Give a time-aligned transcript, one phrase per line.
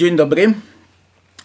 [0.00, 0.54] Dzień dobry.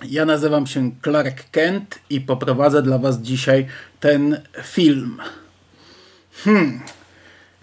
[0.04, 3.68] Ja nazywam się Clark Kent i poprowadzę dla Was dzisiaj
[4.00, 5.21] ten film.
[6.43, 6.82] Hmm,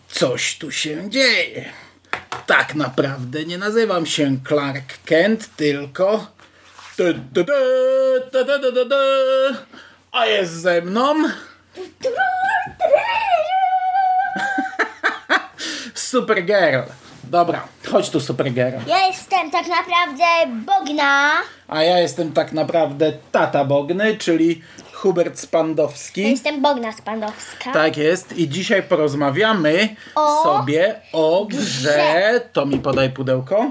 [0.09, 1.73] coś tu się dzieje.
[2.47, 6.27] Tak naprawdę nie nazywam się Clark Kent, tylko.
[10.12, 11.15] A jest ze mną.
[15.95, 17.02] Supergirl.
[17.32, 18.77] Dobra, chodź tu Supergirl.
[18.86, 20.24] Ja jestem tak naprawdę
[20.66, 21.30] Bogna.
[21.68, 26.30] A ja jestem tak naprawdę tata Bogny, czyli Hubert Ja Spandowski.
[26.30, 27.72] jestem Bogna Spandowska.
[27.72, 32.41] Tak jest i dzisiaj porozmawiamy O sobie o grze.
[32.52, 33.70] To mi podaj pudełko.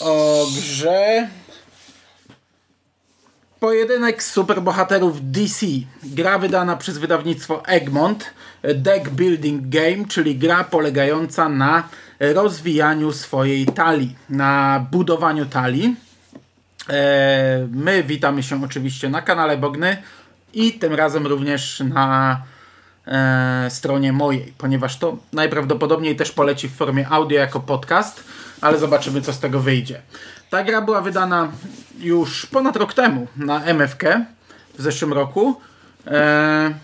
[0.00, 1.28] O grze.
[3.60, 5.66] Pojedynek superbohaterów DC.
[6.02, 8.30] Gra wydana przez wydawnictwo Egmont.
[8.74, 11.88] Deck Building Game, czyli gra polegająca na
[12.20, 15.96] rozwijaniu swojej talii, na budowaniu talii.
[16.88, 19.96] E, My witamy się oczywiście na kanale Bogny
[20.54, 22.42] i tym razem również na
[23.06, 28.24] e, stronie mojej, ponieważ to najprawdopodobniej też poleci w formie audio jako podcast,
[28.60, 30.00] ale zobaczymy co z tego wyjdzie.
[30.50, 31.48] Ta gra była wydana
[31.98, 34.04] już ponad rok temu na MFK
[34.78, 35.60] w zeszłym roku.
[36.06, 36.74] E,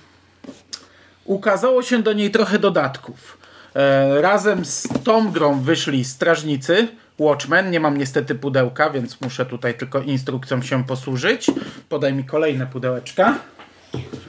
[1.25, 3.39] ukazało się do niej trochę dodatków.
[3.77, 7.71] E, razem z tą grą wyszli Strażnicy, Watchmen.
[7.71, 11.51] Nie mam niestety pudełka, więc muszę tutaj tylko instrukcją się posłużyć.
[11.89, 13.39] Podaj mi kolejne pudełeczka,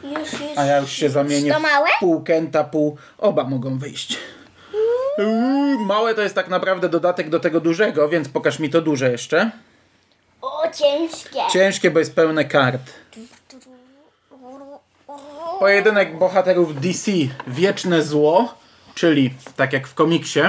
[0.04, 0.42] Już, już.
[0.56, 1.88] a ja już się zamienię To małe?
[2.00, 2.98] pół Kenta, pół...
[3.18, 4.18] Oba mogą wyjść.
[5.18, 9.12] Uuu, małe to jest tak naprawdę dodatek do tego dużego, więc pokaż mi to duże
[9.12, 9.52] jeszcze.
[10.46, 11.40] O, ciężkie.
[11.52, 12.82] Ciężkie, bo jest pełne kart.
[15.60, 17.12] Pojedynek bohaterów DC
[17.48, 18.54] Wieczne Zło,
[18.96, 20.40] czyli tak jak w komiksie,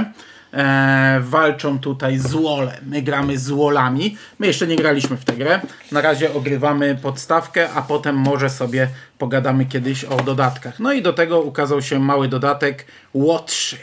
[0.52, 2.78] e, walczą tutaj złole.
[2.86, 4.16] My gramy złolami.
[4.38, 5.60] My jeszcze nie graliśmy w tę grę.
[5.92, 10.80] Na razie ogrywamy podstawkę, a potem może sobie pogadamy kiedyś o dodatkach.
[10.80, 13.76] No i do tego ukazał się mały dodatek Łotrzy.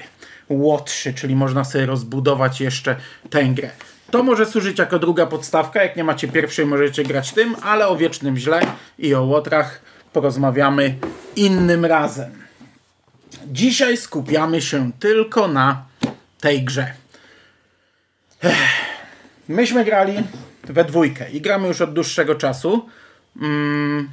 [0.50, 2.96] Łotrzy, czyli można sobie rozbudować jeszcze
[3.30, 3.70] tę grę.
[4.14, 5.84] To może służyć jako druga podstawka.
[5.84, 8.62] Jak nie macie pierwszej, możecie grać tym, ale o wiecznym źle
[9.00, 9.82] i o łotrach
[10.14, 10.96] porozmawiamy
[11.36, 12.32] innym razem.
[13.48, 15.86] Dzisiaj skupiamy się tylko na
[16.40, 16.94] tej grze.
[18.44, 18.58] Ech.
[19.48, 20.24] Myśmy grali
[20.64, 22.90] we dwójkę i gramy już od dłuższego czasu.
[23.42, 24.10] Mm.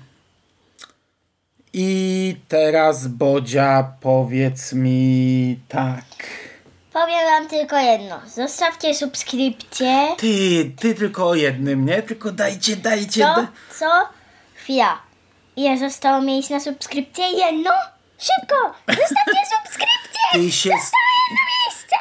[1.72, 6.49] I teraz Bodzia, powiedz mi tak.
[6.92, 8.20] Powiem wam tylko jedno.
[8.34, 10.08] Zostawcie subskrypcję.
[10.18, 12.02] Ty, ty tylko o jednym, nie?
[12.02, 13.20] Tylko dajcie, dajcie.
[13.20, 13.34] Co?
[13.34, 13.48] Da...
[13.78, 14.08] Co?
[14.54, 14.98] Chwila.
[15.56, 17.24] Ile zostało miejsc na subskrypcję?
[17.26, 17.70] Jedno?
[18.18, 18.74] Szybko!
[18.88, 20.20] Zostawcie subskrypcję!
[20.32, 20.90] Ty się, Miejsce!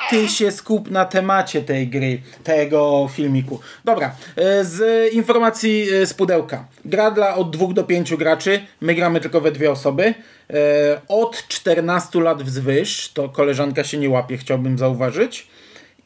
[0.09, 3.59] Ty się skup na temacie tej gry, tego filmiku.
[3.86, 6.66] Dobra, e, z informacji e, z pudełka.
[6.86, 8.62] Gra dla od 2 do 5 graczy.
[8.81, 10.14] My gramy tylko we dwie osoby.
[10.50, 15.48] E, Od 14 lat wzwyż, to koleżanka się nie łapie, chciałbym zauważyć.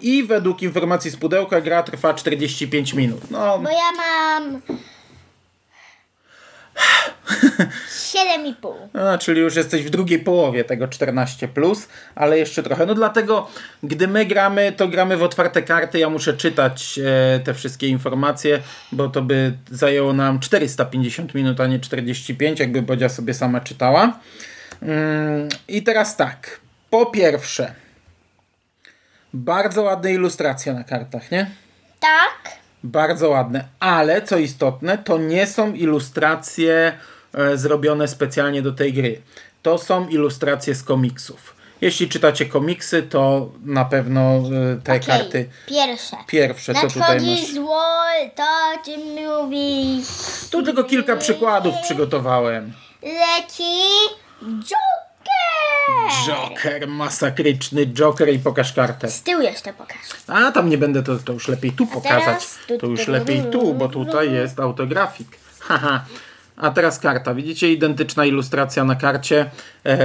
[0.02, 3.32] I według informacji z pudełka gra trwa 45 minut.
[3.32, 4.62] No, Bo ja mam...
[7.90, 8.74] 7,5.
[8.94, 11.50] A, czyli już jesteś w drugiej połowie tego 14,
[12.16, 12.86] ale jeszcze trochę.
[12.86, 13.48] No dlatego,
[13.84, 16.00] gdy my gramy, to gramy w otwarte karty.
[16.00, 18.60] Ja muszę czytać e, te wszystkie informacje,
[18.92, 24.20] bo to by zajęło nam 450 minut, a nie 45, jakby Bodzia sobie sama czytała.
[24.82, 26.60] Mm, I teraz tak.
[26.90, 27.74] Po pierwsze,
[29.34, 31.52] bardzo ładne ilustracje na kartach, nie?
[32.00, 32.64] Tak?
[32.84, 36.94] Bardzo ładne, ale co istotne, to nie są ilustracje
[37.56, 39.22] zrobione specjalnie do tej gry.
[39.62, 41.56] To są ilustracje z komiksów.
[41.82, 44.42] Jeśli czytacie komiksy, to na pewno e,
[44.84, 46.18] te Okej, karty Pierwsze.
[46.28, 47.54] pierwsze, co tutaj masz.
[47.54, 47.84] zło,
[48.36, 50.08] to o czym mówisz.
[50.52, 52.74] Tu tylko kilka przykładów przygotowałem.
[53.02, 53.82] Leci
[54.44, 56.26] Joker!
[56.28, 59.12] Joker, masakryczny Joker i pokaż kartę.
[59.12, 59.98] Z tyłu jeszcze pokaż.
[60.28, 62.48] A tam nie będę, to, to już lepiej tu pokazać.
[62.80, 65.28] To już lepiej tu, bo tu, tutaj jest autografik.
[65.60, 66.06] Haha.
[66.58, 67.34] A teraz karta.
[67.34, 69.50] Widzicie identyczna ilustracja na karcie.
[69.86, 70.00] E,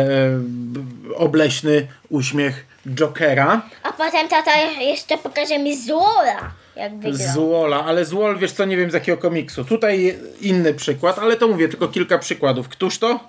[1.17, 3.63] obleśny uśmiech Jokera.
[3.83, 6.51] A potem tata jeszcze pokaże mi złola.
[6.77, 6.93] Jak.
[7.17, 9.65] Złola, ale Złol, wiesz co, nie wiem z jakiego komiksu.
[9.65, 12.69] Tutaj inny przykład, ale to mówię, tylko kilka przykładów.
[12.69, 13.21] Któż to?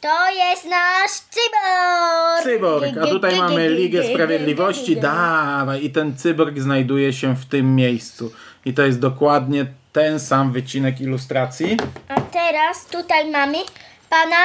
[0.00, 2.42] To jest nasz cyborg!
[2.42, 4.96] Cyborg, a tutaj mamy Ligę Sprawiedliwości.
[4.96, 8.32] Dawaj, i ten cyborg znajduje się w tym miejscu.
[8.64, 11.76] I to jest dokładnie ten sam wycinek ilustracji.
[12.08, 13.58] A teraz tutaj mamy
[14.10, 14.36] pana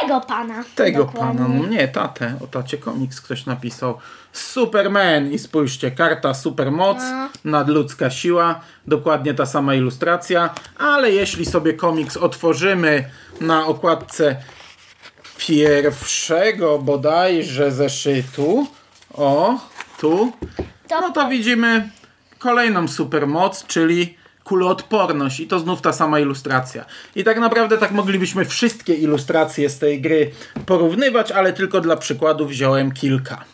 [0.00, 0.64] Tego pana.
[0.74, 1.38] Tego dokładnie.
[1.44, 3.98] pana, no nie, tatę, o tacie komiks ktoś napisał.
[4.32, 7.28] Superman i spójrzcie, karta supermoc, No.
[7.44, 13.04] nadludzka siła, dokładnie ta sama ilustracja, ale jeśli sobie komiks otworzymy
[13.40, 14.36] na okładce
[15.38, 18.66] pierwszego bodajże zeszytu,
[19.14, 19.58] o,
[20.00, 20.32] tu,
[20.90, 21.90] no to widzimy
[22.38, 26.84] kolejną supermoc, czyli kuloodporność i to znów ta sama ilustracja.
[27.16, 30.30] I tak naprawdę tak moglibyśmy wszystkie ilustracje z tej gry
[30.66, 33.44] porównywać, ale tylko dla przykładu wziąłem kilka,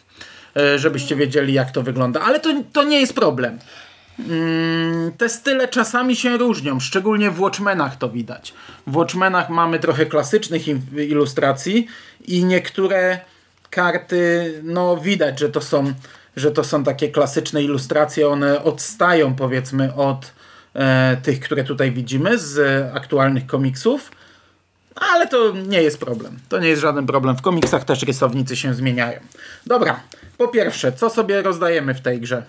[0.57, 2.21] e, żebyście wiedzieli jak to wygląda.
[2.21, 3.59] Ale to, to nie jest problem.
[4.29, 8.55] Mm, Te style czasami się różnią, szczególnie w Watchmenach to widać.
[8.87, 10.63] W Watchmenach mamy trochę klasycznych
[11.09, 11.87] ilustracji
[12.27, 13.21] i niektóre
[13.71, 15.93] karty, no widać, że to są,
[16.37, 20.38] że to są takie klasyczne ilustracje, one odstają powiedzmy od
[21.23, 24.11] tych, które tutaj widzimy z e, aktualnych komiksów.
[24.95, 26.39] Ale to nie jest problem.
[26.49, 27.37] To nie jest żaden problem.
[27.37, 29.21] W komiksach też rysownicy się zmieniają.
[29.67, 30.01] Dobra,
[30.39, 32.43] po pierwsze, co sobie rozdajemy w tej grze?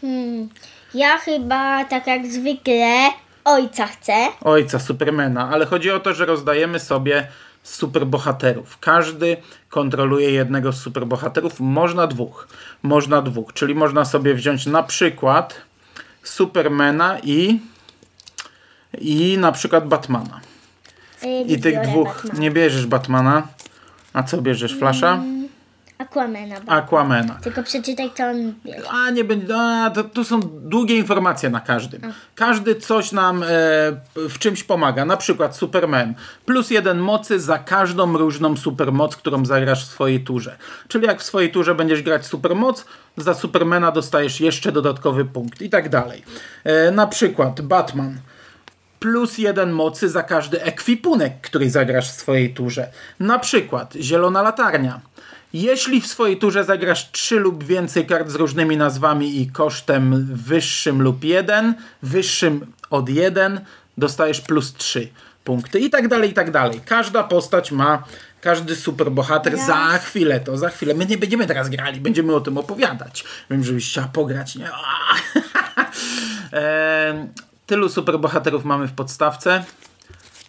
[0.00, 0.48] Hmm.
[0.94, 3.10] Ja chyba, tak jak zwykle,
[3.44, 4.28] ojca chcę.
[4.40, 7.28] ojca Supermana, ale chodzi o to, że rozdajemy sobie
[7.62, 8.78] superbohaterów.
[8.78, 9.36] Każdy
[9.68, 11.60] kontroluje jednego z superbohaterów.
[11.60, 12.48] Można dwóch.
[12.82, 13.52] Można dwóch.
[13.52, 15.54] Czyli można sobie wziąć na przykład
[16.24, 17.60] Supermana i
[18.98, 20.40] i na przykład Batmana.
[21.46, 22.38] I tych dwóch Batmana.
[22.40, 23.48] nie bierzesz Batmana.
[24.12, 24.78] A co bierzesz?
[24.78, 25.22] Flasha?
[26.04, 26.60] Aquamana.
[26.60, 27.34] bo- Aquamana.
[27.34, 28.88] Tylko przeczytaj, on bierze.
[28.90, 29.54] A nie będzie.
[29.56, 32.00] A, to, to są długie informacje na każdym.
[32.34, 33.46] Każdy coś nam e,
[34.16, 35.04] w czymś pomaga.
[35.04, 36.14] Na przykład Superman.
[36.46, 40.56] Plus jeden mocy za każdą różną supermoc, którą zagrasz w swojej turze.
[40.88, 42.84] Czyli jak w swojej turze będziesz grać supermoc,
[43.16, 46.24] za Supermana dostajesz jeszcze dodatkowy punkt i tak dalej.
[46.64, 48.18] E, na przykład Batman
[49.00, 52.88] plus jeden mocy za każdy ekwipunek, który zagrasz w swojej turze.
[53.20, 55.00] Na przykład zielona latarnia.
[55.54, 61.02] Jeśli w swojej turze zagrasz 3 lub więcej kart z różnymi nazwami i kosztem wyższym
[61.02, 63.60] lub 1, wyższym od 1,
[63.98, 65.08] dostajesz plus 3
[65.44, 66.80] punkty i tak dalej, i tak dalej.
[66.84, 68.04] Każda postać ma,
[68.40, 70.94] każdy superbohater za chwilę to, za chwilę.
[70.94, 73.24] My nie będziemy teraz grali, będziemy o tym opowiadać.
[73.50, 74.70] Wiem, żebyś chciała pograć, nie?
[76.52, 77.28] Eee,
[77.66, 79.64] tylu superbohaterów mamy w podstawce.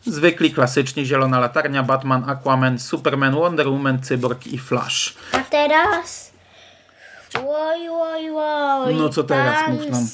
[0.05, 5.15] Zwykli, klasyczni, Zielona Latarnia, Batman, Aquaman, Superman, Wonder Woman, Cyborg i Flash.
[5.31, 6.31] A teraz...
[7.47, 8.95] Oj, oj, oj.
[8.95, 10.07] No co teraz, Pan mów nam.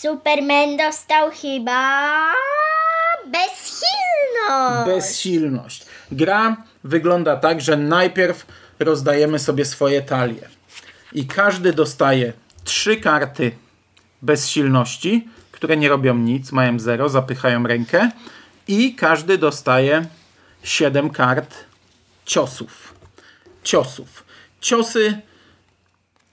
[0.00, 2.08] Superman dostał chyba...
[3.26, 4.86] Bezsilność.
[4.86, 5.86] Bezsilność.
[6.12, 8.46] Gra wygląda tak, że najpierw
[8.78, 10.48] rozdajemy sobie swoje talie.
[11.12, 12.32] I każdy dostaje
[12.64, 13.52] trzy karty
[14.22, 18.10] bezsilności, które nie robią nic, mają zero, zapychają rękę.
[18.70, 20.04] I każdy dostaje
[20.62, 21.54] siedem kart
[22.26, 22.94] ciosów.
[23.62, 24.24] Ciosów.
[24.60, 25.20] Ciosy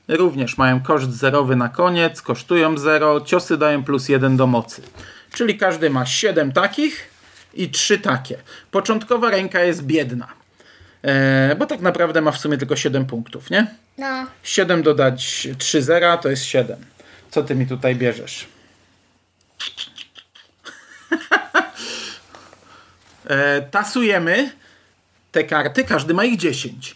[0.07, 4.81] również mają koszt zerowy na koniec, kosztują zero, ciosy dają plus jeden do mocy.
[5.31, 7.09] Czyli każdy ma 7 takich
[7.53, 8.37] i 3 takie.
[8.71, 10.27] Początkowa ręka jest biedna,
[11.01, 13.67] e, bo tak naprawdę ma w sumie tylko 7 punktów, nie?
[13.97, 16.85] No, 7 dodać 3 zera to jest 7.
[17.31, 18.47] Co ty mi tutaj bierzesz?
[23.16, 23.16] e,
[23.71, 24.49] tasujemy
[25.31, 26.95] te karty, każdy ma ich 10.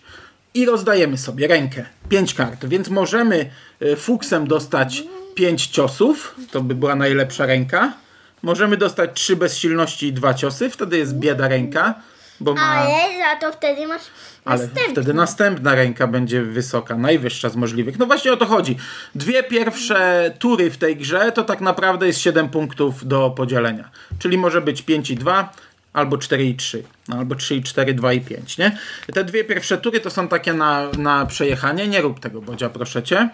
[0.54, 1.86] I rozdajemy sobie rękę.
[2.10, 3.50] 5 kart, więc możemy
[3.82, 5.04] e, fuksem dostać
[5.36, 7.94] 5 ciosów, to by była najlepsza ręka.
[8.42, 11.94] Możemy dostać 3 bezsilności i 2 ciosy, wtedy jest bieda ręka,
[12.40, 12.62] bo ma...
[12.62, 14.02] ale za to wtedy masz
[14.46, 14.94] Ale następny.
[14.94, 18.00] wtedy następna ręka będzie wysoka, najwyższa z możliwych.
[18.00, 18.78] No właśnie o to chodzi.
[19.16, 23.90] Dwie pierwsze tury w tej grze to tak naprawdę jest 7 punktów do podzielenia.
[24.20, 25.54] Czyli może być 5 i 2,
[25.94, 28.78] albo 4 i 3, no, albo 3 i 4, 2 i 5, nie?
[29.14, 31.88] Te dwie pierwsze tury to są takie na, na przejechanie.
[31.88, 33.30] Nie rób tego, Bodzia, proszę cię.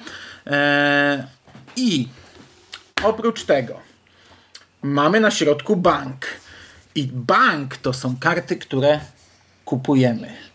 [0.46, 1.24] Eee,
[1.76, 2.08] I
[3.04, 3.80] oprócz tego
[4.82, 6.26] mamy na środku bank.
[6.96, 9.00] I bank to są karty, które
[9.66, 10.47] kupujemy.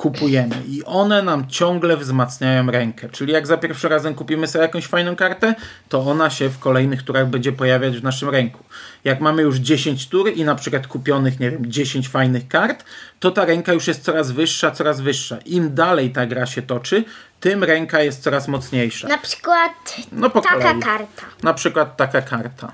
[0.00, 3.08] Kupujemy i one nam ciągle wzmacniają rękę.
[3.08, 5.54] Czyli jak za pierwszym razem kupimy sobie jakąś fajną kartę,
[5.88, 8.64] to ona się w kolejnych turach będzie pojawiać w naszym ręku.
[9.04, 12.84] Jak mamy już 10 tur i na przykład kupionych, nie wiem, 10 fajnych kart,
[13.20, 15.38] to ta ręka już jest coraz wyższa, coraz wyższa.
[15.46, 17.04] Im dalej ta gra się toczy,
[17.40, 19.08] tym ręka jest coraz mocniejsza.
[19.08, 20.80] Na przykład No taka kolei.
[20.82, 21.22] karta.
[21.42, 22.72] Na przykład taka karta.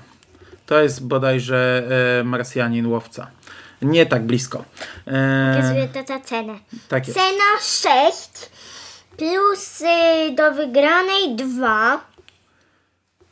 [0.65, 1.83] To jest bodajże
[2.19, 3.27] e, Marsjanin łowca.
[3.81, 4.63] Nie tak blisko.
[5.05, 6.59] Pokazuje to za cenę.
[6.89, 7.19] tak jest.
[7.19, 7.59] Cena
[8.11, 8.49] 6
[9.17, 9.83] plus
[10.35, 12.01] do wygranej 2.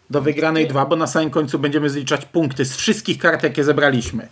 [0.10, 4.28] Do wygranej dwa, bo na samym końcu będziemy zliczać punkty z wszystkich kart, jakie zebraliśmy.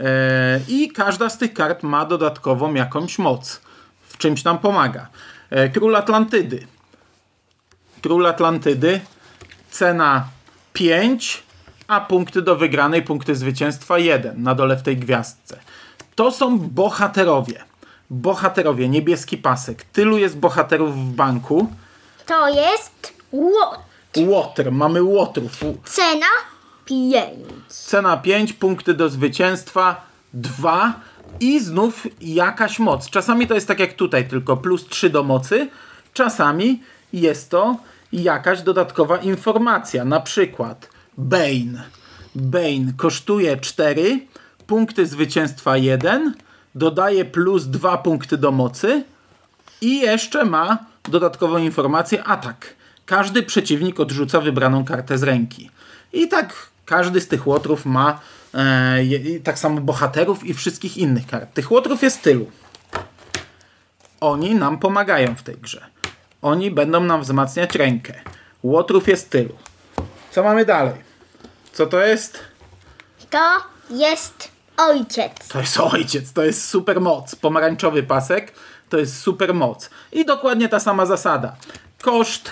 [0.00, 3.60] E, I każda z tych kart ma dodatkową jakąś moc.
[4.08, 5.08] W czymś nam pomaga.
[5.50, 6.66] E, Król Atlantydy.
[8.02, 9.00] Król Atlantydy.
[9.70, 10.28] Cena
[10.72, 11.42] 5,
[11.88, 15.60] a punkty do wygranej, punkty zwycięstwa 1 na dole w tej gwiazdce.
[16.14, 17.64] To są bohaterowie.
[18.10, 19.84] Bohaterowie, niebieski pasek.
[19.84, 21.70] Tylu jest bohaterów w banku.
[22.26, 23.80] To jest łot.
[24.16, 25.60] Łotr, mamy łotrów.
[25.84, 26.26] Cena
[26.84, 27.24] 5.
[27.68, 31.00] Cena 5, punkty do zwycięstwa 2
[31.40, 33.10] i znów jakaś moc.
[33.10, 35.68] Czasami to jest tak jak tutaj, tylko plus 3 do mocy.
[36.12, 37.76] Czasami jest to
[38.12, 40.04] jakaś dodatkowa informacja.
[40.04, 41.84] Na przykład Bane.
[42.34, 44.20] Bane kosztuje 4,
[44.66, 46.34] punkty zwycięstwa 1,
[46.74, 49.04] dodaje plus 2 punkty do mocy
[49.80, 50.78] i jeszcze ma
[51.08, 52.74] dodatkową informację atak.
[53.06, 55.70] Każdy przeciwnik odrzuca wybraną kartę z ręki.
[56.12, 56.54] I tak
[56.84, 58.20] każdy z tych łotrów ma
[58.54, 59.00] e,
[59.44, 61.54] tak samo bohaterów i wszystkich innych kart.
[61.54, 62.50] Tych łotrów jest tylu.
[64.20, 65.86] Oni nam pomagają w tej grze.
[66.42, 68.14] Oni będą nam wzmacniać rękę.
[68.62, 69.54] Łotrów jest tylu.
[70.34, 70.94] Co mamy dalej?
[71.72, 72.38] Co to jest?
[73.30, 73.60] To
[73.90, 75.48] jest ojciec.
[75.48, 77.34] To jest ojciec, to jest super moc.
[77.34, 78.52] Pomarańczowy pasek
[78.88, 79.90] to jest super moc.
[80.12, 81.56] I dokładnie ta sama zasada.
[82.02, 82.50] Koszt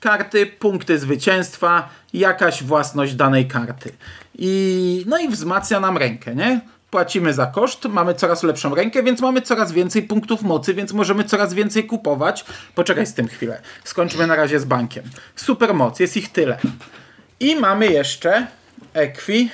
[0.00, 3.92] karty, punkty zwycięstwa, jakaś własność danej karty.
[4.38, 6.60] I, no i wzmacnia nam rękę, nie?
[6.90, 11.24] Płacimy za koszt, mamy coraz lepszą rękę, więc mamy coraz więcej punktów mocy, więc możemy
[11.24, 12.44] coraz więcej kupować.
[12.74, 13.60] Poczekaj z tym chwilę.
[13.84, 15.04] Skończmy na razie z bankiem.
[15.36, 16.58] Super moc, jest ich tyle.
[17.42, 18.46] I mamy jeszcze
[18.94, 19.50] ekwi.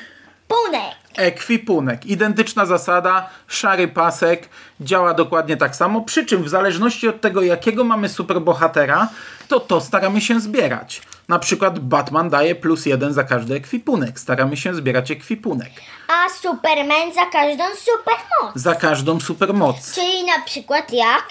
[0.49, 0.97] Punek.
[1.17, 2.07] Ekwipunek.
[2.07, 4.49] Identyczna zasada, szary pasek,
[4.81, 6.01] działa dokładnie tak samo.
[6.01, 9.09] Przy czym w zależności od tego, jakiego mamy superbohatera,
[9.49, 11.03] to to staramy się zbierać.
[11.29, 14.21] Na przykład Batman daje plus jeden za każdy ekwipunek.
[14.21, 15.71] Staramy się zbierać ekwipunek.
[16.09, 18.53] A Superman za każdą supermoc.
[18.55, 19.95] Za każdą supermoc.
[19.95, 21.27] Czyli na przykład jak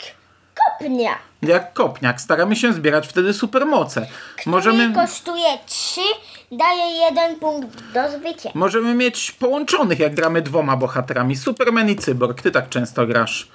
[0.56, 1.27] kopnia.
[1.41, 2.22] Jak kopniak.
[2.22, 4.08] Staramy się zbierać wtedy supermoce.
[4.46, 4.77] Możemy...
[4.77, 6.01] Możemy, kosztuje 3,
[6.51, 8.51] daje jeden punkt do zwycięstwa.
[8.56, 11.36] możemy mieć połączonych, jak gramy dwoma bohaterami.
[11.36, 12.41] Superman i Cyborg.
[12.41, 13.48] Ty tak często grasz.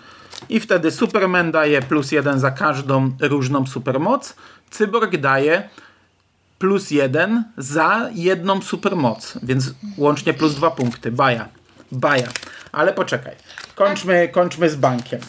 [0.49, 4.35] I wtedy Superman daje plus jeden za każdą różną supermoc.
[4.71, 5.69] Cyborg daje
[6.59, 9.39] plus jeden za jedną supermoc.
[9.43, 11.13] Więc łącznie plus dwa punkty.
[11.13, 11.49] Baja.
[11.93, 12.29] Baja.
[12.73, 13.37] Ale poczekaj.
[13.75, 15.21] Kończmy, kończmy z bankiem.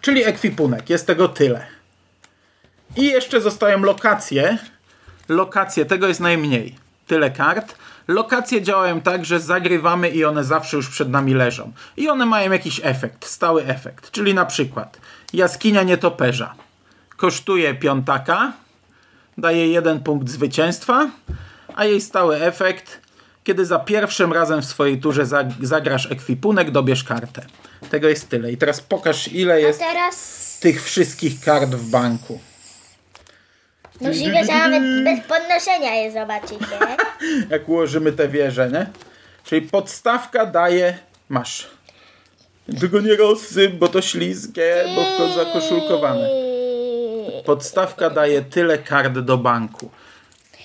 [0.00, 0.90] Czyli ekwipunek.
[0.90, 1.66] Jest tego tyle.
[2.96, 4.58] I jeszcze zostają lokacje.
[5.28, 6.74] Lokacje, tego jest najmniej.
[7.06, 7.74] Tyle kart.
[8.08, 11.72] Lokacje działają tak, że zagrywamy i one zawsze już przed nami leżą.
[11.96, 14.10] I one mają jakiś efekt, stały efekt.
[14.10, 15.00] Czyli na przykład
[15.32, 16.54] jaskinia nietoperza.
[17.16, 18.52] Kosztuje piątaka,
[19.38, 21.10] daje jeden punkt zwycięstwa,
[21.74, 23.00] a jej stały efekt,
[23.44, 27.42] kiedy za pierwszym razem w swojej turze zag- zagrasz ekwipunek, dobierz kartę.
[27.90, 28.52] Tego jest tyle.
[28.52, 32.40] I teraz pokaż, ile jest teraz tych wszystkich kart w banku.
[34.00, 36.78] możliwe, że nawet bez podnoszenia je zobaczycie.
[37.50, 38.86] jak ułożymy te wieże, nie?
[39.44, 41.70] Czyli podstawka daje, masz.
[42.80, 46.28] Tylko nie rozsyp, bo to śliskie, bo to zakoszulkowane.
[47.44, 49.90] Podstawka daje tyle kart do banku.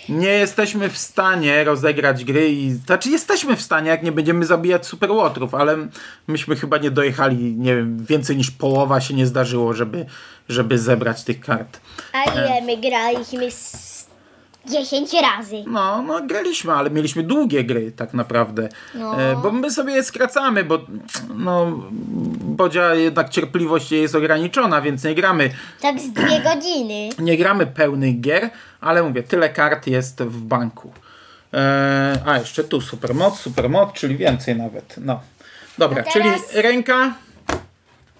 [0.09, 2.71] Nie jesteśmy w stanie rozegrać gry i...
[2.71, 5.77] Znaczy jesteśmy w stanie, jak nie będziemy zabijać superłotrów, ale
[6.27, 10.05] myśmy chyba nie dojechali, nie wiem, więcej niż połowa się nie zdarzyło, żeby,
[10.49, 11.79] żeby zebrać tych kart.
[12.13, 13.90] A ile my graliśmy z
[14.69, 15.63] 10 razy.
[15.67, 18.69] No, no graliśmy, ale mieliśmy długie gry tak naprawdę.
[18.95, 19.21] No.
[19.21, 20.79] E, bo my sobie je skracamy, bo
[21.35, 21.65] no,
[22.41, 25.49] Bodzia jednak cierpliwość jest ograniczona, więc nie gramy,
[25.81, 27.09] Tak z dwie godziny.
[27.19, 28.49] nie gramy pełnych gier,
[28.81, 30.91] ale mówię, tyle kart jest w banku.
[31.53, 34.95] E, a jeszcze tu supermoc, supermoc, czyli więcej nawet.
[34.97, 35.19] No.
[35.77, 37.13] Dobra, A czyli teraz- ręka,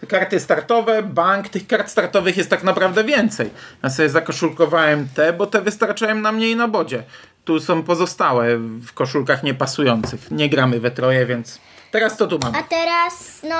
[0.07, 3.49] karty startowe, bank, tych kart startowych jest tak naprawdę więcej.
[3.83, 7.03] Ja sobie zakoszulkowałem te, bo te wystarczają na mnie i na bodzie.
[7.45, 10.31] Tu są pozostałe w koszulkach niepasujących.
[10.31, 11.59] Nie gramy we troje, więc
[11.91, 12.63] teraz co tu A mamy?
[12.69, 13.55] teraz, no,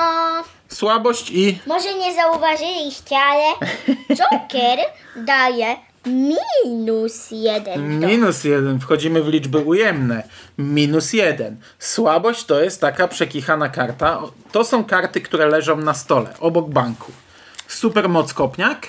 [0.68, 3.44] Słabość i może nie zauważyliście, ale
[4.16, 4.78] Joker
[5.16, 8.00] daje minus jeden.
[8.00, 8.80] do- minus jeden.
[8.80, 10.22] Wchodzimy w liczby ujemne.
[10.58, 11.56] Minus jeden.
[11.78, 14.20] Słabość to jest taka przekichana karta.
[14.52, 17.12] To są karty, które leżą na stole, obok banku.
[17.68, 18.88] Supermoc kopniak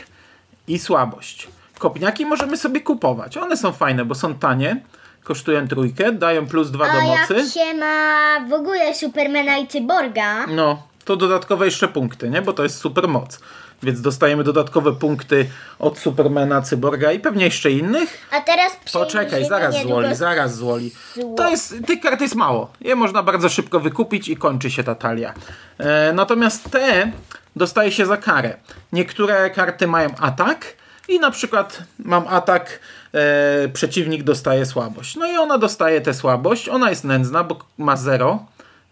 [0.67, 1.48] i słabość.
[1.79, 3.38] Kopniaki możemy sobie kupować.
[3.38, 4.82] One są fajne, bo są tanie.
[5.24, 7.51] Kosztują trójkę, dają plus dwa do A jak mocy.
[7.51, 12.41] się ma w ogóle Supermana i Cyborga, No, to dodatkowe jeszcze punkty, nie?
[12.41, 13.39] Bo to jest super moc.
[13.84, 15.46] Więc dostajemy dodatkowe punkty
[15.80, 18.28] od Supermana, Cyborga i pewnie jeszcze innych.
[18.32, 20.92] A teraz Poczekaj, zaraz złoli, zaraz złoli.
[21.16, 22.72] zło- To jest, tych kart jest mało.
[22.82, 25.34] Je można bardzo szybko wykupić i kończy się ta talia.
[25.78, 27.12] E, natomiast te
[27.56, 28.56] dostaje się za karę.
[28.94, 30.66] Niektóre karty mają atak
[31.10, 32.80] i na przykład mam atak,
[33.13, 35.16] e, przeciwnik dostaje słabość.
[35.16, 36.70] No i ona dostaje tę słabość.
[36.70, 38.46] Ona jest nędzna, bo ma 0,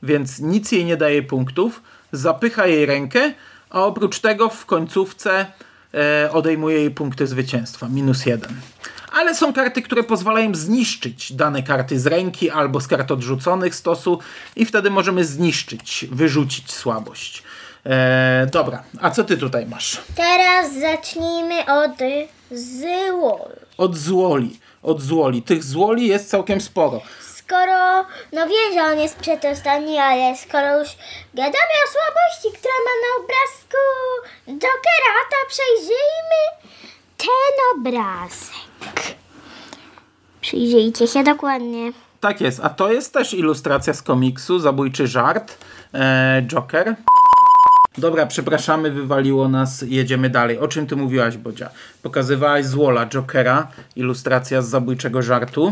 [0.04, 1.82] więc nic jej nie daje punktów.
[2.12, 3.34] Zapycha jej rękę,
[3.72, 5.46] a oprócz tego w końcówce
[5.94, 7.88] e, odejmuje jej punkty zwycięstwa.
[7.90, 8.62] Minus 1
[9.12, 14.20] ale są karty, które pozwalają zniszczyć dane karty z ręki albo z kart odrzuconych stosu
[14.56, 17.44] i wtedy możemy zniszczyć, wyrzucić słabość.
[17.86, 20.01] Eee, dobra, a co ty tutaj masz?
[20.16, 21.98] Teraz zacznijmy od
[22.51, 23.50] złol.
[23.78, 24.60] Od złoli.
[24.84, 25.42] Od złoli.
[25.42, 27.01] Tych złoli jest całkiem sporo.
[27.51, 30.89] Skoro, no wiem, że on jest przedostatni, ale skoro już
[31.34, 33.77] gadamy o słabości, która ma na obrazku
[34.48, 36.72] Jokera, to przejrzyjmy
[37.17, 39.17] ten obrazek.
[40.41, 41.91] Przyjrzyjcie się dokładnie.
[42.20, 45.58] Tak jest, a to jest też ilustracja z komiksu, zabójczy żart,
[45.93, 46.96] eee, Joker.
[47.98, 50.60] Dobra, przepraszamy, wywaliło nas, jedziemy dalej.
[50.60, 51.70] O czym ty mówiłaś, Bodzia?
[52.01, 55.72] Pokazywałaś złola Jokera, ilustracja z zabójczego żartu.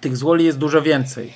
[0.00, 1.32] Tych złoli jest dużo więcej.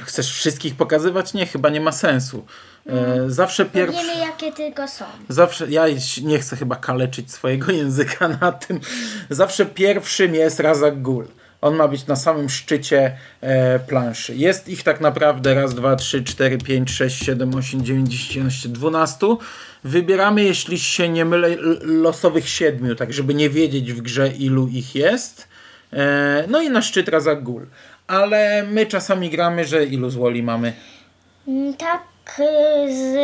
[0.00, 1.34] Chcesz wszystkich pokazywać?
[1.34, 2.46] Nie, chyba nie ma sensu.
[2.86, 4.06] E, zawsze pierwszy...
[4.06, 5.04] Wiemy, jakie tylko są.
[5.28, 5.84] Zawsze, ja
[6.22, 8.80] nie chcę chyba kaleczyć swojego języka na tym.
[9.30, 11.26] Zawsze pierwszym jest Razak Gul.
[11.60, 14.34] On ma być na samym szczycie e, planszy.
[14.34, 18.68] Jest ich tak naprawdę raz, dwa, trzy, cztery, pięć, sześć, siedem, osiem, dziewięć, dziesięć, jedenaście,
[18.68, 19.38] dwunastu.
[19.84, 21.48] Wybieramy, jeśli się nie mylę,
[21.82, 25.48] losowych siedmiu, tak żeby nie wiedzieć w grze ilu ich jest.
[25.94, 27.66] E, no i na szczyt Razak Gul.
[28.06, 30.72] Ale my czasami gramy, że ilu złoli mamy?
[31.48, 32.02] Mm, Tak
[32.38, 32.42] y,
[32.94, 33.14] z...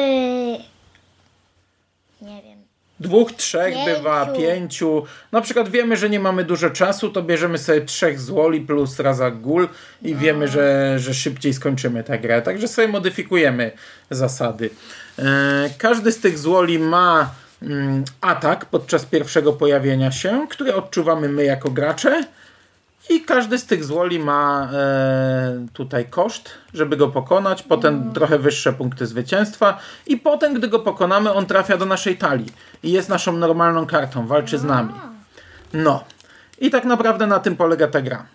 [2.23, 2.61] Nie wiem.
[3.00, 3.95] Dwóch, trzech Pięciu.
[3.97, 5.05] bywa, pięciu.
[5.33, 9.41] Na przykład wiemy, że nie mamy dużo czasu, to bierzemy sobie trzech złoli plus razak
[9.41, 9.69] gul
[10.03, 12.43] i wiemy, że, że szybciej skończymy tę grę.
[12.43, 13.73] Także sobie modyfikujemy
[14.11, 14.71] zasady.
[15.19, 17.31] E, każdy z tych złoli ma
[17.62, 22.25] mm, atak podczas pierwszego pojawienia się, który odczuwamy my jako gracze.
[23.11, 28.73] I każdy z tych złoli ma e, tutaj koszt, żeby go pokonać, potem trochę wyższe
[28.73, 33.33] punkty zwycięstwa i potem, gdy go pokonamy, on trafia do naszej talii i jest naszą
[33.33, 34.94] normalną kartą, walczy z nami.
[35.73, 36.05] No.
[36.59, 38.27] I tak naprawdę na tym polega ta gra.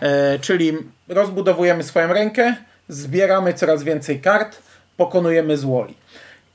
[0.00, 0.72] E, czyli
[1.08, 2.56] rozbudowujemy swoją rękę,
[2.88, 4.62] zbieramy coraz więcej kart,
[4.96, 5.94] pokonujemy złoli.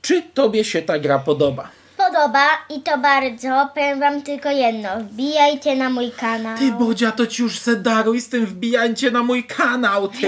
[0.02, 1.68] Czy tobie się ta gra podoba?
[2.08, 3.68] Podoba i to bardzo.
[3.74, 4.88] Powiem wam tylko jedno.
[5.00, 6.58] Wbijajcie na mój kanał.
[6.58, 10.26] Ty, Bodzia, to ci już se daruj z tym wbijajcie na mój kanał, ty.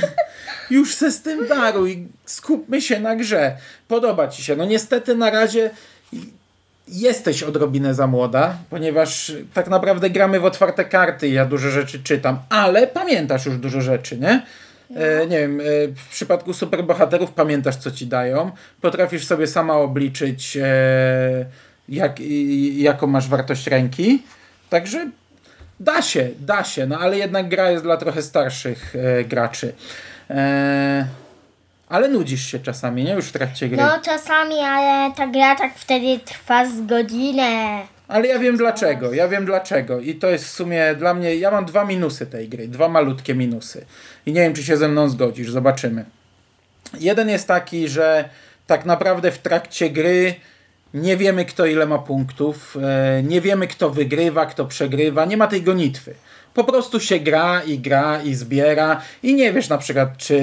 [0.76, 2.08] już se z tym daruj.
[2.24, 3.56] Skupmy się na grze.
[3.88, 4.56] Podoba ci się.
[4.56, 5.70] No niestety na razie
[6.88, 12.02] jesteś odrobinę za młoda, ponieważ tak naprawdę gramy w otwarte karty i ja dużo rzeczy
[12.02, 14.42] czytam, ale pamiętasz już dużo rzeczy, nie?
[14.96, 15.64] E, nie wiem, e,
[15.96, 18.50] w przypadku superbohaterów pamiętasz, co ci dają.
[18.80, 20.66] Potrafisz sobie sama obliczyć, e,
[21.88, 24.22] jak, i- jaką masz wartość ręki.
[24.70, 25.10] Także
[25.80, 29.72] da się, da się, no ale jednak gra jest dla trochę starszych e, graczy.
[30.30, 31.06] E,
[31.88, 33.12] ale nudzisz się czasami, nie?
[33.12, 33.76] Już w trakcie gry.
[33.76, 37.78] No czasami, ale ta gra tak wtedy trwa z godzinę.
[38.10, 40.00] Ale ja wiem dlaczego, ja wiem dlaczego.
[40.00, 43.34] I to jest w sumie dla mnie, ja mam dwa minusy tej gry, dwa malutkie
[43.34, 43.84] minusy.
[44.26, 46.04] I nie wiem, czy się ze mną zgodzisz, zobaczymy.
[47.00, 48.28] Jeden jest taki, że
[48.66, 50.34] tak naprawdę w trakcie gry
[50.94, 55.46] nie wiemy, kto ile ma punktów, e, nie wiemy, kto wygrywa, kto przegrywa, nie ma
[55.46, 56.14] tej gonitwy.
[56.54, 60.38] Po prostu się gra i gra i zbiera i nie wiesz na przykład, czy...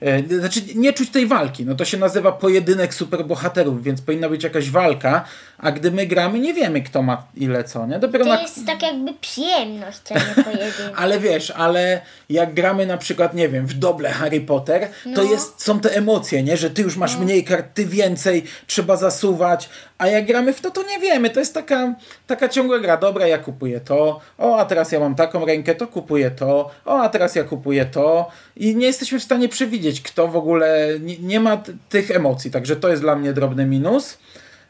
[0.00, 1.64] e, Znaczy, nie czuć tej walki.
[1.64, 5.24] No to się nazywa pojedynek superbohaterów, więc powinna być jakaś walka,
[5.58, 7.98] a gdy my gramy, nie wiemy, kto ma ile co, nie?
[7.98, 8.42] Dopiero To na...
[8.42, 10.92] jest tak jakby przyjemność, a nie pojedynek.
[10.96, 15.62] Ale wiesz, ale jak gramy na przykład, nie wiem, w doble Harry Potter, to jest,
[15.62, 16.56] są te emocje, nie?
[16.56, 20.70] Że ty już masz mniej kart, ty więcej, trzeba zasuwać, a jak gramy w to,
[20.70, 21.30] to nie wiemy.
[21.30, 21.94] To jest taka,
[22.26, 22.96] taka ciągła gra.
[22.96, 27.02] Dobra, ja kupuję to, o, a teraz ja mam taką rękę, to kupuję to, o,
[27.02, 31.18] a teraz ja kupuję to i nie jesteśmy w stanie przewidzieć, kto w ogóle, nie,
[31.18, 34.18] nie ma tych emocji, także to jest dla mnie drobny minus.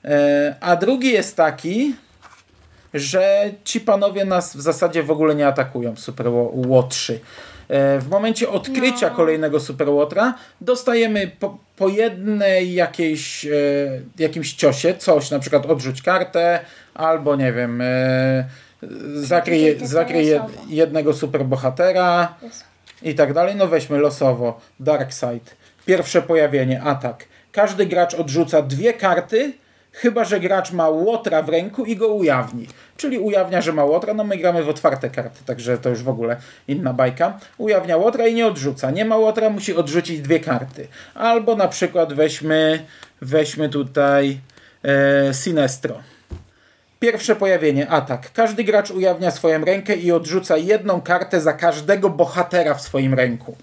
[0.05, 1.95] E, a drugi jest taki,
[2.95, 7.21] że ci panowie nas w zasadzie w ogóle nie atakują Super Ło- Łotrzy.
[7.69, 13.51] E, W momencie odkrycia kolejnego Super Łotra dostajemy po, po jednej jakiejś, e,
[14.19, 16.61] jakimś ciosie coś, na przykład odrzuć kartę,
[16.95, 17.83] albo nie wiem,
[19.15, 20.27] zakryj, zakryj
[20.69, 22.35] jednego superbohatera
[23.03, 23.57] i tak dalej.
[23.57, 24.61] No weźmy losowo.
[24.81, 25.57] Darkseid.
[25.87, 27.25] Pierwsze pojawienie, atak.
[27.53, 29.53] Każdy gracz odrzuca dwie karty
[29.95, 32.67] chyba że gracz ma łotra w ręku i go ujawni.
[32.97, 36.09] Czyli ujawnia, że ma łotra, no my gramy w otwarte karty, także to już w
[36.09, 36.37] ogóle
[36.69, 37.39] inna bajka.
[37.59, 38.91] Ujawnia łotra i nie odrzuca.
[38.91, 40.89] Nie ma łotra, musi odrzucić dwie karty.
[41.15, 42.85] Albo na przykład weźmy,
[43.23, 44.41] weźmy tutaj
[44.85, 46.03] e, Sinestro.
[47.01, 48.33] Pierwsze pojawienie, atak.
[48.33, 53.57] Każdy gracz ujawnia swoją rękę i odrzuca jedną kartę za każdego bohatera w swoim ręku.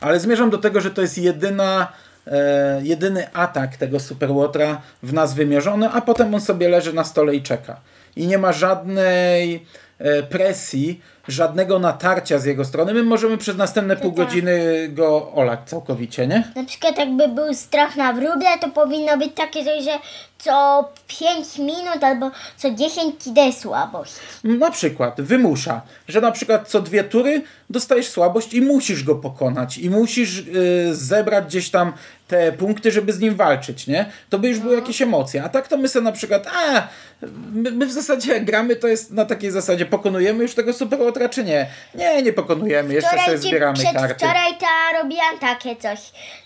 [0.00, 1.92] Ale zmierzam do tego, że to jest jedyna,
[2.26, 7.34] e, jedyny atak tego Superłotra w nas wymierzony, a potem on sobie leży na stole
[7.34, 7.80] i czeka.
[8.16, 9.66] I nie ma żadnej
[9.98, 12.94] e, presji, żadnego natarcia z jego strony.
[12.94, 14.26] My możemy przez następne pół tak.
[14.26, 16.52] godziny go olać całkowicie, nie?
[16.56, 19.98] Na przykład jakby był strach na wróble, to powinno być takie coś, że
[20.46, 24.12] co 5 minut albo co 10 ci daje słabość.
[24.44, 29.78] Na przykład wymusza, że na przykład co dwie tury dostajesz słabość i musisz go pokonać
[29.78, 31.92] i musisz y, zebrać gdzieś tam
[32.28, 34.06] te punkty, żeby z nim walczyć, nie?
[34.30, 35.44] To by już były jakieś emocje.
[35.44, 36.88] A tak to my sobie na przykład, a
[37.52, 41.28] my, my w zasadzie jak gramy, to jest na takiej zasadzie, pokonujemy już tego superłotra,
[41.28, 41.66] czy nie?
[41.94, 43.98] Nie, nie pokonujemy, jeszcze sobie Wczoraj zbieramy karty.
[43.98, 45.98] przedwczoraj to robiłam takie coś,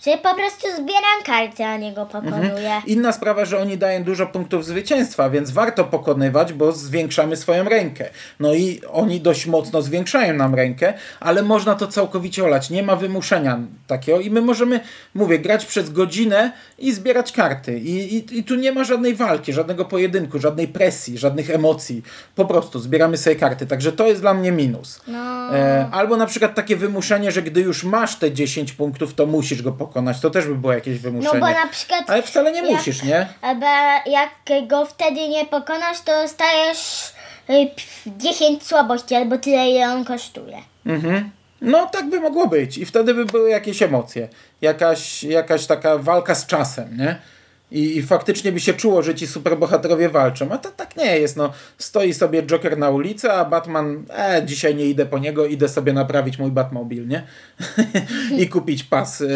[0.05, 2.81] że po prostu zbieram karty, a nie go pokonuję.
[2.85, 8.09] Inna sprawa, że oni dają dużo punktów zwycięstwa, więc warto pokonywać, bo zwiększamy swoją rękę.
[8.39, 12.69] No i oni dość mocno zwiększają nam rękę, ale można to całkowicie olać.
[12.69, 14.79] Nie ma wymuszenia takiego i my możemy,
[15.15, 17.79] mówię, grać przez godzinę i zbierać karty.
[17.79, 22.03] I, i, i tu nie ma żadnej walki, żadnego pojedynku, żadnej presji, żadnych emocji.
[22.35, 23.65] Po prostu zbieramy sobie karty.
[23.67, 25.01] Także to jest dla mnie minus.
[25.07, 25.55] No.
[25.55, 29.61] E, albo na przykład takie wymuszenie, że gdy już masz te 10 punktów, to musisz
[29.61, 30.19] go pokonać.
[30.19, 31.39] To też by było jakieś wymuszenie.
[31.39, 32.09] No bo na przykład...
[32.09, 33.27] Ale wcale nie musisz, nie?
[33.41, 33.65] Albo
[34.05, 34.29] jak
[34.67, 37.11] go wtedy nie pokonasz, to dostajesz
[37.49, 40.57] y, p- 10 słabości, albo tyle, ile on kosztuje.
[40.85, 41.29] Mhm.
[41.61, 44.27] No tak by mogło być i wtedy by były jakieś emocje,
[44.61, 47.15] jakaś, jakaś taka walka z czasem, nie?
[47.71, 51.37] I, I faktycznie by się czuło, że ci superbohaterowie walczą, a to tak nie jest,
[51.37, 51.53] no.
[51.77, 55.93] Stoi sobie Joker na ulicy, a Batman, e, dzisiaj nie idę po niego, idę sobie
[55.93, 57.23] naprawić mój Batmobil, nie?
[58.41, 59.27] I kupić pas, e,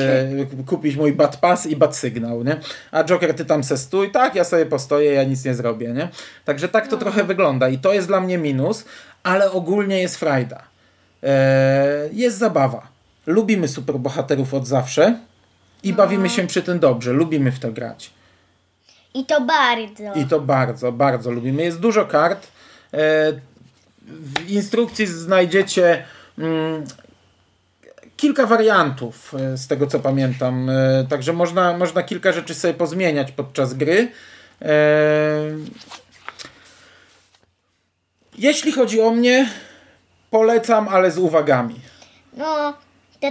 [0.65, 2.59] kupić mój Batpass i Batsygnał, nie?
[2.91, 6.09] A Joker, ty tam se stój, tak, ja sobie postoję, ja nic nie zrobię, nie?
[6.45, 8.85] Także tak to trochę wygląda i to jest dla mnie minus,
[9.23, 10.63] ale ogólnie jest frajda.
[11.23, 12.87] E, jest zabawa.
[13.27, 15.19] Lubimy superbohaterów od zawsze
[15.83, 17.13] i bawimy się przy tym dobrze.
[17.13, 18.11] Lubimy w to grać.
[19.15, 20.13] I to bardzo.
[20.15, 21.63] I to bardzo, bardzo lubimy.
[21.63, 22.47] Jest dużo kart.
[22.93, 22.97] E,
[24.07, 26.05] w instrukcji znajdziecie
[26.37, 26.83] mm,
[28.17, 30.69] kilka wariantów, e, z tego co pamiętam.
[30.69, 34.11] E, także można, można kilka rzeczy sobie pozmieniać podczas gry.
[38.37, 39.49] Jeśli chodzi o mnie,
[40.29, 41.75] polecam, ale z uwagami.
[42.37, 42.73] No,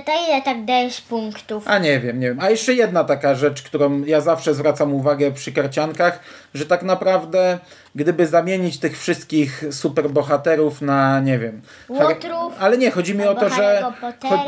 [0.01, 1.69] to ile tak dajesz punktów?
[1.69, 2.41] A nie wiem, nie wiem.
[2.41, 6.21] A jeszcze jedna taka rzecz, którą ja zawsze zwracam uwagę przy karciankach,
[6.55, 7.59] że tak naprawdę
[7.95, 11.63] gdyby zamienić tych wszystkich superbohaterów na, nie wiem...
[11.89, 13.85] Łotrów, ale nie, chodzi mi o to, że...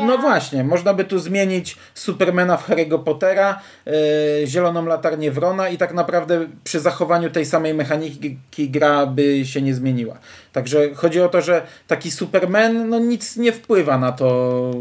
[0.07, 3.93] No właśnie, można by tu zmienić Supermana w Harry'ego Pottera, yy,
[4.47, 9.73] Zieloną Latarnię Wrona i tak naprawdę przy zachowaniu tej samej mechaniki gra by się nie
[9.73, 10.17] zmieniła.
[10.51, 14.71] Także chodzi o to, że taki Superman no nic nie wpływa na to,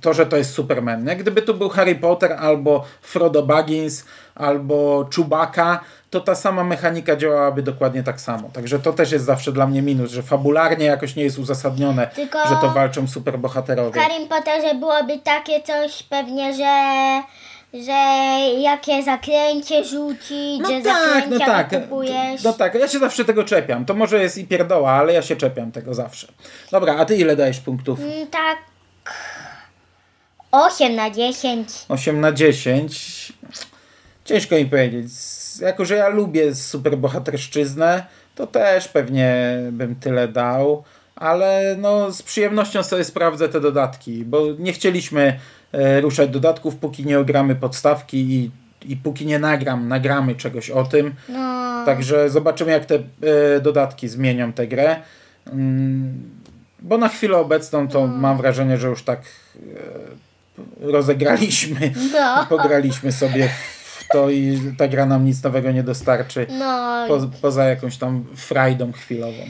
[0.00, 1.04] to, że to jest Superman.
[1.04, 1.16] Nie?
[1.16, 5.80] Gdyby tu był Harry Potter albo Frodo Baggins albo Chewbacca,
[6.10, 8.50] to ta sama mechanika działałaby dokładnie tak samo.
[8.52, 12.48] Także to też jest zawsze dla mnie minus, że fabularnie jakoś nie jest uzasadnione, Tylko-
[12.48, 14.00] że to walczą W superbohaterowie.
[14.00, 16.68] Harry Potterze byłoby takie coś pewnie, że
[17.74, 17.92] że
[18.60, 22.42] jakie zaklęcie rzucić, że zaklęcia kupujesz.
[22.44, 23.84] No tak, ja się zawsze tego czepiam.
[23.84, 26.26] To może jest i pierdoła, ale ja się czepiam tego zawsze.
[26.70, 28.00] Dobra, a ty ile dajesz punktów?
[28.00, 28.58] Mm, Tak
[30.52, 31.68] 8 na 10.
[31.88, 33.32] 8 na 10.
[34.24, 35.12] Ciężko mi powiedzieć.
[35.60, 40.84] Jako, że ja lubię superbohaterszczyznę, to też pewnie bym tyle dał.
[41.16, 45.38] Ale no, z przyjemnością sobie sprawdzę te dodatki, bo nie chcieliśmy
[45.72, 48.50] e, ruszać dodatków, póki nie ogramy podstawki i,
[48.92, 51.14] i póki nie nagram, nagramy czegoś o tym.
[51.28, 54.96] No, Także zobaczymy, jak te e, dodatki zmienią tę grę.
[55.52, 56.30] Mm,
[56.80, 59.60] bo na chwilę obecną to mam wrażenie, że już tak e,
[60.80, 62.46] rozegraliśmy, No.
[62.48, 63.48] pograliśmy sobie
[63.84, 66.46] w to i ta gra nam nic nowego nie dostarczy.
[66.58, 69.42] no, Po, poza jakąś tam frajdą chwilową.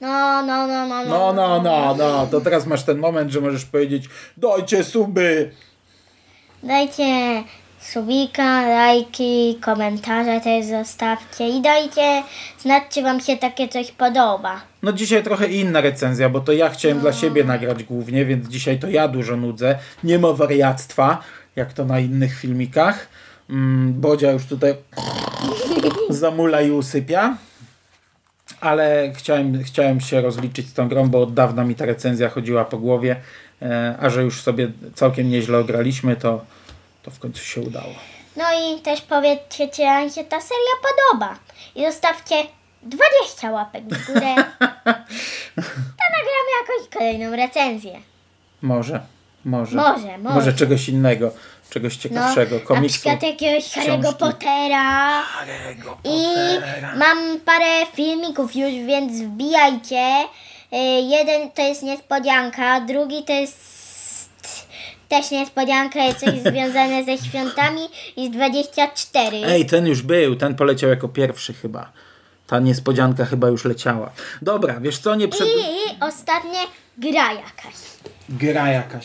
[0.00, 3.64] no, no, no, no, No, no, no, no, to teraz masz ten moment, że możesz
[3.64, 5.50] powiedzieć dajcie suby!
[6.62, 7.42] Dajcie
[7.82, 12.22] subika, lajki, komentarze też zostawcie i dajcie
[12.58, 14.60] znać, czy wam się takie coś podoba.
[14.82, 18.78] No dzisiaj trochę inna recenzja, bo to ja chciałem dla siebie nagrać głównie, więc dzisiaj
[18.78, 19.78] to ja dużo nudzę.
[20.04, 21.18] Nie ma wariactwa,
[21.56, 23.08] jak to na innych filmikach.
[23.50, 24.74] mm, Bodzia już tutaj
[26.08, 27.36] zamula i usypia.
[28.60, 32.64] Ale chciałem, chciałem się rozliczyć z tą grą, bo od dawna mi ta recenzja chodziła
[32.64, 33.16] po głowie.
[33.62, 36.44] E, a że już sobie całkiem nieźle ograliśmy, to,
[37.02, 37.94] to w końcu się udało.
[38.36, 41.38] No i też powiedzcie, czy wam się ta seria podoba.
[41.74, 42.34] I zostawcie
[42.82, 44.34] 20 łapek w górę.
[45.56, 48.00] To nagramy jakąś kolejną recenzję.
[48.62, 49.00] Może,
[49.44, 49.76] może.
[49.76, 50.34] Może, może.
[50.34, 51.30] Może czegoś innego,
[51.70, 52.56] czegoś No, ciekawszego.
[52.56, 52.94] na komiksu.
[53.00, 54.12] przykład jakiegoś Harry'ego.
[54.14, 55.22] Pottera.
[55.22, 56.24] Harry'ego I
[56.60, 56.96] Pottera.
[56.96, 60.24] mam parę filmików już, więc wbijajcie.
[60.72, 63.81] Y, Jeden to jest niespodzianka, drugi to jest
[65.12, 67.80] też niespodzianka, jest coś związane ze świątami
[68.16, 69.36] i z 24.
[69.46, 71.92] Ej, ten już był, ten poleciał jako pierwszy chyba.
[72.46, 74.10] Ta niespodzianka chyba już leciała.
[74.42, 75.48] Dobra, wiesz co, nie przed...
[75.48, 76.58] I ostatnie
[76.98, 77.74] gra jakaś.
[78.28, 79.04] Gra jakaś.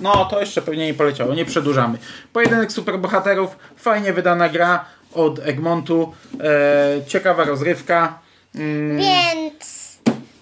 [0.00, 1.98] No, to jeszcze pewnie nie poleciało, nie przedłużamy.
[2.32, 8.18] Pojedynek superbohaterów, fajnie wydana gra od Egmontu, e, ciekawa rozrywka.
[8.54, 9.85] Mm, Więc